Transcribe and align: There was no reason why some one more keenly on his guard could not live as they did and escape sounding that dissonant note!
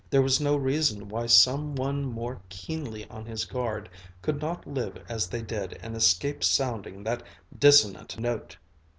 There 0.09 0.23
was 0.23 0.41
no 0.41 0.55
reason 0.55 1.09
why 1.09 1.27
some 1.27 1.75
one 1.75 2.03
more 2.05 2.41
keenly 2.49 3.07
on 3.11 3.23
his 3.27 3.45
guard 3.45 3.87
could 4.23 4.41
not 4.41 4.65
live 4.65 4.97
as 5.07 5.27
they 5.29 5.43
did 5.43 5.77
and 5.83 5.95
escape 5.95 6.43
sounding 6.43 7.03
that 7.03 7.21
dissonant 7.59 8.17
note! 8.19 8.57